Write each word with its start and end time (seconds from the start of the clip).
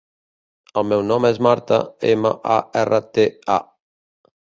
El 0.81 0.87
meu 0.91 1.03
nom 1.09 1.27
és 1.29 1.37
Marta: 1.49 1.79
ema, 2.15 2.35
a, 2.57 2.59
erra, 2.85 3.03
te, 3.19 3.31
a. 3.61 3.63